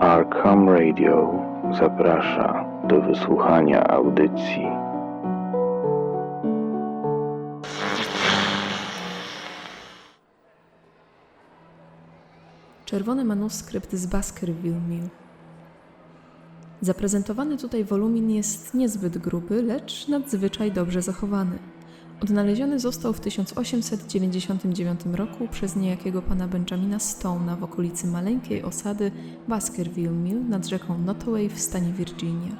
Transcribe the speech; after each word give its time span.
Arkham 0.00 0.68
Radio 0.68 1.32
zaprasza 1.78 2.64
do 2.88 3.00
wysłuchania 3.00 3.86
audycji. 3.88 4.66
Czerwony 12.84 13.24
manuskrypt 13.24 13.92
z 13.92 14.06
Baskerville 14.06 14.80
Mill. 14.88 15.08
Zaprezentowany 16.80 17.56
tutaj 17.58 17.84
wolumin 17.84 18.30
jest 18.30 18.74
niezbyt 18.74 19.18
gruby, 19.18 19.62
lecz 19.62 20.08
nadzwyczaj 20.08 20.72
dobrze 20.72 21.02
zachowany. 21.02 21.58
Odnaleziony 22.22 22.80
został 22.80 23.12
w 23.12 23.20
1899 23.20 25.00
roku 25.12 25.48
przez 25.48 25.76
niejakiego 25.76 26.22
pana 26.22 26.48
Benjamina 26.48 26.98
Stone'a 26.98 27.58
w 27.58 27.64
okolicy 27.64 28.06
maleńkiej 28.06 28.62
osady 28.62 29.12
Baskerville 29.48 30.10
Mill 30.10 30.48
nad 30.48 30.66
rzeką 30.66 30.98
Nottoway 30.98 31.48
w 31.48 31.60
stanie 31.60 31.92
Virginia. 31.92 32.56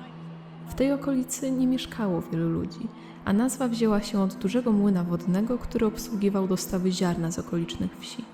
W 0.68 0.74
tej 0.74 0.92
okolicy 0.92 1.51
nie 1.51 1.66
mieszkało 1.66 2.23
wielu 2.23 2.48
ludzi, 2.51 2.88
a 3.24 3.32
nazwa 3.32 3.68
wzięła 3.68 4.02
się 4.02 4.20
od 4.20 4.34
dużego 4.34 4.73
młyna 4.73 5.04
wodnego, 5.04 5.59
który 5.59 5.87
obsługiwał 5.87 6.48
dostawy 6.48 6.92
ziarna 6.92 7.30
z 7.30 7.38
okolicznych 7.38 7.98
wsi. 8.01 8.24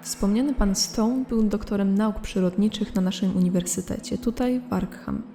Wspomniany 0.00 0.54
pan 0.54 0.74
Stone 0.74 1.24
był 1.28 1.42
doktorem 1.42 1.94
nauk 1.94 2.20
przyrodniczych 2.20 2.94
na 2.94 3.02
naszym 3.02 3.36
uniwersytecie, 3.36 4.18
tutaj 4.18 4.60
w 4.60 4.72
Arkham. 4.72 5.33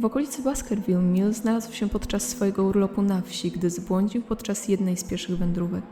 W 0.00 0.04
okolicy 0.04 0.42
Baskerville 0.42 1.02
Mill 1.02 1.32
znalazł 1.32 1.72
się 1.72 1.88
podczas 1.88 2.28
swojego 2.28 2.64
urlopu 2.64 3.02
na 3.02 3.20
wsi, 3.20 3.50
gdy 3.50 3.70
zbłądził 3.70 4.22
podczas 4.22 4.68
jednej 4.68 4.96
z 4.96 5.04
pieszych 5.04 5.38
wędrówek. 5.38 5.84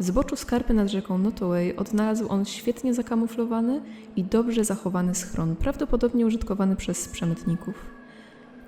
W 0.00 0.04
zboczu 0.04 0.36
skarpy 0.36 0.74
nad 0.74 0.88
rzeką 0.88 1.18
Nottoway 1.18 1.76
odnalazł 1.76 2.28
on 2.28 2.44
świetnie 2.44 2.94
zakamuflowany 2.94 3.82
i 4.16 4.24
dobrze 4.24 4.64
zachowany 4.64 5.14
schron, 5.14 5.56
prawdopodobnie 5.56 6.26
użytkowany 6.26 6.76
przez 6.76 7.08
przemytników. 7.08 7.74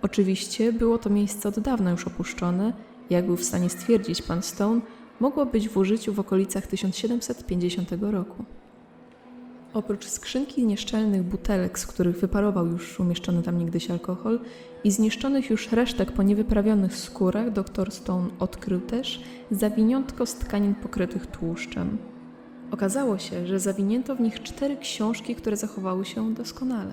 Oczywiście 0.02 0.72
było 0.72 0.98
to 0.98 1.10
miejsce 1.10 1.48
od 1.48 1.60
dawna 1.60 1.90
już 1.90 2.06
opuszczone, 2.06 2.72
jak 3.10 3.26
był 3.26 3.36
w 3.36 3.44
stanie 3.44 3.70
stwierdzić 3.70 4.22
pan 4.22 4.42
Stone, 4.42 4.80
mogło 5.20 5.46
być 5.46 5.68
w 5.68 5.76
użyciu 5.76 6.14
w 6.14 6.20
okolicach 6.20 6.66
1750 6.66 7.92
roku. 8.00 8.44
Oprócz 9.76 10.06
skrzynki 10.06 10.66
nieszczelnych 10.66 11.22
butelek, 11.22 11.78
z 11.78 11.86
których 11.86 12.20
wyparował 12.20 12.66
już 12.66 13.00
umieszczony 13.00 13.42
tam 13.42 13.58
niegdyś 13.58 13.90
alkohol 13.90 14.40
i 14.84 14.90
zniszczonych 14.90 15.50
już 15.50 15.72
resztek 15.72 16.12
po 16.12 16.22
niewyprawionych 16.22 16.96
skórach, 16.96 17.52
dr 17.52 17.92
Stone 17.92 18.28
odkrył 18.38 18.80
też 18.80 19.20
zawiniątko 19.50 20.26
z 20.26 20.34
tkanin 20.34 20.74
pokrytych 20.74 21.26
tłuszczem. 21.26 21.98
Okazało 22.70 23.18
się, 23.18 23.46
że 23.46 23.60
zawinięto 23.60 24.16
w 24.16 24.20
nich 24.20 24.42
cztery 24.42 24.76
książki, 24.76 25.34
które 25.34 25.56
zachowały 25.56 26.04
się 26.04 26.34
doskonale. 26.34 26.92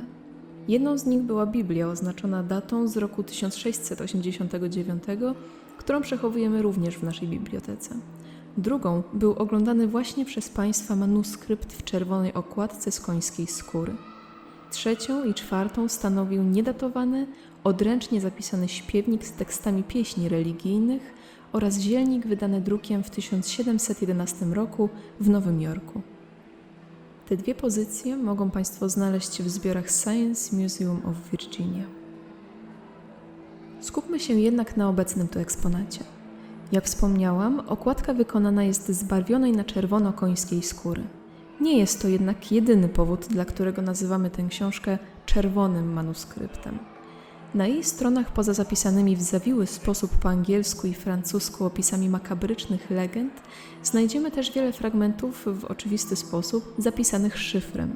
Jedną 0.67 0.97
z 0.97 1.05
nich 1.05 1.21
była 1.21 1.45
Biblia 1.45 1.87
oznaczona 1.87 2.43
datą 2.43 2.87
z 2.87 2.97
roku 2.97 3.23
1689, 3.23 5.03
którą 5.83 6.01
przechowujemy 6.01 6.61
również 6.61 6.97
w 6.97 7.03
naszej 7.03 7.27
bibliotece. 7.27 7.95
Drugą 8.57 9.03
był 9.13 9.33
oglądany 9.33 9.87
właśnie 9.87 10.25
przez 10.25 10.49
Państwa 10.49 10.95
manuskrypt 10.95 11.73
w 11.73 11.83
czerwonej 11.83 12.33
okładce 12.33 12.91
z 12.91 12.99
końskiej 12.99 13.47
skóry. 13.47 13.93
Trzecią 14.71 15.23
i 15.23 15.33
czwartą 15.33 15.89
stanowił 15.89 16.43
niedatowany, 16.43 17.27
odręcznie 17.63 18.21
zapisany 18.21 18.67
śpiewnik 18.67 19.25
z 19.25 19.31
tekstami 19.31 19.83
pieśni 19.83 20.29
religijnych 20.29 21.13
oraz 21.51 21.79
zielnik 21.79 22.27
wydany 22.27 22.61
drukiem 22.61 23.03
w 23.03 23.09
1711 23.09 24.45
roku 24.45 24.89
w 25.19 25.29
Nowym 25.29 25.61
Jorku. 25.61 26.01
Te 27.29 27.37
dwie 27.37 27.55
pozycje 27.55 28.17
mogą 28.17 28.49
Państwo 28.49 28.89
znaleźć 28.89 29.41
w 29.41 29.49
zbiorach 29.49 29.89
Science 29.89 30.55
Museum 30.55 31.01
of 31.05 31.15
Virginia. 31.31 32.02
Skupmy 33.83 34.19
się 34.19 34.33
jednak 34.33 34.77
na 34.77 34.89
obecnym 34.89 35.27
tu 35.27 35.39
eksponacie. 35.39 36.03
Jak 36.71 36.85
wspomniałam, 36.85 37.59
okładka 37.59 38.13
wykonana 38.13 38.63
jest 38.63 38.89
z 38.89 39.03
barwionej 39.03 39.51
na 39.51 39.63
czerwono 39.63 40.13
końskiej 40.13 40.63
skóry. 40.63 41.03
Nie 41.61 41.77
jest 41.77 42.01
to 42.01 42.07
jednak 42.07 42.51
jedyny 42.51 42.89
powód, 42.89 43.27
dla 43.29 43.45
którego 43.45 43.81
nazywamy 43.81 44.29
tę 44.29 44.43
książkę 44.49 44.97
czerwonym 45.25 45.93
manuskryptem. 45.93 46.79
Na 47.55 47.67
jej 47.67 47.83
stronach, 47.83 48.33
poza 48.33 48.53
zapisanymi 48.53 49.15
w 49.15 49.21
zawiły 49.21 49.67
sposób 49.67 50.11
po 50.11 50.29
angielsku 50.29 50.87
i 50.87 50.93
francusku 50.93 51.65
opisami 51.65 52.09
makabrycznych 52.09 52.89
legend, 52.89 53.33
znajdziemy 53.83 54.31
też 54.31 54.51
wiele 54.51 54.73
fragmentów 54.73 55.45
w 55.59 55.65
oczywisty 55.65 56.15
sposób 56.15 56.73
zapisanych 56.77 57.37
szyfrem. 57.37 57.95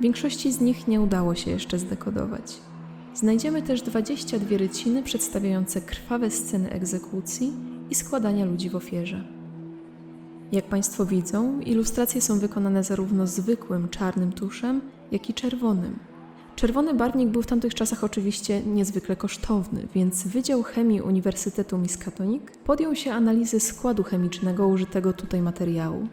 Większości 0.00 0.52
z 0.52 0.60
nich 0.60 0.88
nie 0.88 1.00
udało 1.00 1.34
się 1.34 1.50
jeszcze 1.50 1.78
zdekodować. 1.78 2.69
Znajdziemy 3.14 3.62
też 3.62 3.82
22 3.82 4.56
ryciny 4.56 5.02
przedstawiające 5.02 5.80
krwawe 5.80 6.30
sceny 6.30 6.70
egzekucji 6.70 7.52
i 7.90 7.94
składania 7.94 8.44
ludzi 8.44 8.70
w 8.70 8.76
ofierze. 8.76 9.24
Jak 10.52 10.64
Państwo 10.64 11.06
widzą, 11.06 11.60
ilustracje 11.60 12.20
są 12.20 12.38
wykonane 12.38 12.84
zarówno 12.84 13.26
zwykłym 13.26 13.88
czarnym 13.88 14.32
tuszem, 14.32 14.80
jak 15.12 15.30
i 15.30 15.34
czerwonym. 15.34 15.98
Czerwony 16.56 16.94
barwnik 16.94 17.28
był 17.28 17.42
w 17.42 17.46
tamtych 17.46 17.74
czasach 17.74 18.04
oczywiście 18.04 18.62
niezwykle 18.62 19.16
kosztowny, 19.16 19.86
więc 19.94 20.26
Wydział 20.26 20.62
Chemii 20.62 21.00
Uniwersytetu 21.00 21.78
Miskatonic 21.78 22.42
podjął 22.64 22.94
się 22.94 23.12
analizy 23.12 23.60
składu 23.60 24.02
chemicznego 24.02 24.68
użytego 24.68 25.12
tutaj 25.12 25.42
materiału. 25.42 26.08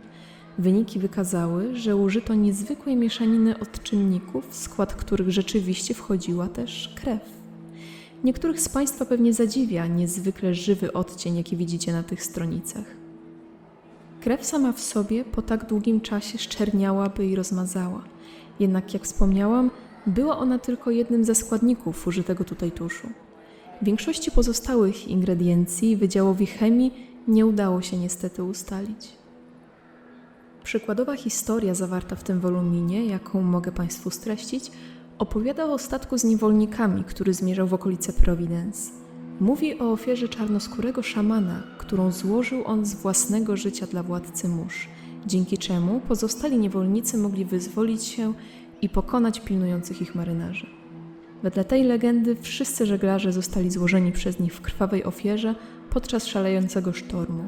Wyniki 0.57 0.99
wykazały, 0.99 1.75
że 1.75 1.95
użyto 1.95 2.33
niezwykłej 2.33 2.95
mieszaniny 2.95 3.59
odczynników, 3.59 4.49
w 4.49 4.55
skład 4.55 4.93
których 4.95 5.31
rzeczywiście 5.31 5.93
wchodziła 5.93 6.47
też 6.47 6.93
krew. 6.95 7.21
Niektórych 8.23 8.61
z 8.61 8.69
Państwa 8.69 9.05
pewnie 9.05 9.33
zadziwia 9.33 9.87
niezwykle 9.87 10.55
żywy 10.55 10.93
odcień, 10.93 11.37
jaki 11.37 11.57
widzicie 11.57 11.93
na 11.93 12.03
tych 12.03 12.23
stronicach. 12.23 12.85
Krew 14.21 14.45
sama 14.45 14.71
w 14.71 14.79
sobie 14.79 15.25
po 15.25 15.41
tak 15.41 15.65
długim 15.65 16.01
czasie 16.01 16.37
szczerniałaby 16.37 17.25
i 17.25 17.35
rozmazała. 17.35 18.03
Jednak, 18.59 18.93
jak 18.93 19.03
wspomniałam, 19.03 19.71
była 20.07 20.37
ona 20.37 20.59
tylko 20.59 20.91
jednym 20.91 21.25
ze 21.25 21.35
składników 21.35 22.07
użytego 22.07 22.43
tutaj 22.43 22.71
tuszu. 22.71 23.07
Większości 23.81 24.31
pozostałych 24.31 25.07
ingrediencji 25.07 25.95
Wydziałowi 25.95 26.45
Chemii 26.45 26.93
nie 27.27 27.45
udało 27.45 27.81
się 27.81 27.97
niestety 27.97 28.43
ustalić. 28.43 29.17
Przykładowa 30.67 31.15
historia 31.15 31.75
zawarta 31.75 32.15
w 32.15 32.23
tym 32.23 32.39
woluminie, 32.39 33.05
jaką 33.05 33.41
mogę 33.41 33.71
Państwu 33.71 34.09
streścić, 34.09 34.71
opowiada 35.17 35.65
o 35.65 35.77
statku 35.77 36.17
z 36.17 36.23
niewolnikami, 36.23 37.03
który 37.03 37.33
zmierzał 37.33 37.67
w 37.67 37.73
okolice 37.73 38.13
Providence. 38.13 38.91
Mówi 39.39 39.79
o 39.79 39.91
ofierze 39.91 40.29
czarnoskórego 40.29 41.03
szamana, 41.03 41.63
którą 41.77 42.11
złożył 42.11 42.65
on 42.65 42.85
z 42.85 42.95
własnego 42.95 43.57
życia 43.57 43.87
dla 43.87 44.03
władcy 44.03 44.47
mórz, 44.47 44.87
dzięki 45.25 45.57
czemu 45.57 45.99
pozostali 45.99 46.57
niewolnicy 46.57 47.17
mogli 47.17 47.45
wyzwolić 47.45 48.03
się 48.03 48.33
i 48.81 48.89
pokonać 48.89 49.39
pilnujących 49.39 50.01
ich 50.01 50.15
marynarzy. 50.15 50.67
Wedle 51.43 51.65
tej 51.65 51.83
legendy 51.83 52.35
wszyscy 52.41 52.85
żeglarze 52.85 53.33
zostali 53.33 53.71
złożeni 53.71 54.11
przez 54.11 54.39
nich 54.39 54.53
w 54.53 54.61
krwawej 54.61 55.03
ofierze 55.03 55.55
podczas 55.89 56.25
szalejącego 56.25 56.93
sztormu. 56.93 57.47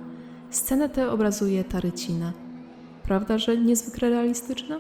Scenę 0.50 0.90
tę 0.90 1.12
obrazuje 1.12 1.64
ta 1.64 1.80
rycina. 1.80 2.34
Prawda, 3.10 3.38
że 3.38 3.58
niezwykle 3.58 4.10
realistyczna? 4.10 4.80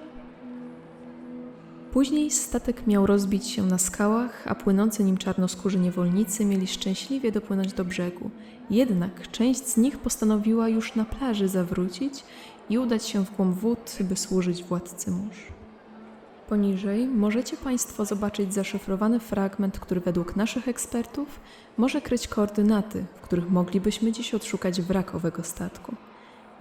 Później 1.91 2.31
statek 2.31 2.87
miał 2.87 3.05
rozbić 3.05 3.47
się 3.47 3.65
na 3.65 3.77
skałach, 3.77 4.47
a 4.47 4.55
płynący 4.55 5.03
nim 5.03 5.17
czarnoskórzy 5.17 5.79
niewolnicy 5.79 6.45
mieli 6.45 6.67
szczęśliwie 6.67 7.31
dopłynąć 7.31 7.73
do 7.73 7.85
brzegu. 7.85 8.29
Jednak 8.69 9.31
część 9.31 9.67
z 9.67 9.77
nich 9.77 9.97
postanowiła 9.97 10.69
już 10.69 10.95
na 10.95 11.05
plaży 11.05 11.47
zawrócić 11.47 12.23
i 12.69 12.77
udać 12.77 13.05
się 13.05 13.25
w 13.25 13.35
głąb 13.35 13.55
wód, 13.55 13.97
by 14.01 14.15
służyć 14.15 14.63
władcy 14.63 15.11
mórz. 15.11 15.43
Poniżej 16.49 17.07
możecie 17.07 17.57
Państwo 17.57 18.05
zobaczyć 18.05 18.53
zaszyfrowany 18.53 19.19
fragment, 19.19 19.79
który 19.79 20.01
według 20.01 20.35
naszych 20.35 20.67
ekspertów 20.67 21.39
może 21.77 22.01
kryć 22.01 22.27
koordynaty, 22.27 23.05
w 23.15 23.21
których 23.21 23.51
moglibyśmy 23.51 24.11
dziś 24.11 24.33
odszukać 24.33 24.81
wrak 24.81 25.15
owego 25.15 25.43
statku. 25.43 25.95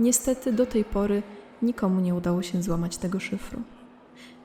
Niestety 0.00 0.52
do 0.52 0.66
tej 0.66 0.84
pory 0.84 1.22
nikomu 1.62 2.00
nie 2.00 2.14
udało 2.14 2.42
się 2.42 2.62
złamać 2.62 2.96
tego 2.96 3.20
szyfru. 3.20 3.62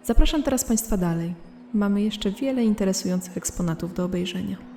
Zapraszam 0.04 0.44
teraz 0.44 0.66
Państwa 0.66 0.98
dalej. 0.98 1.34
Mamy 1.74 2.02
jeszcze 2.02 2.32
wiele 2.32 2.64
interesujących 2.64 3.38
eksponatów 3.38 3.94
do 3.94 4.06
obejrzenia. 4.06 4.73